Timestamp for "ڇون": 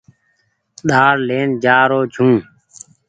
2.13-2.33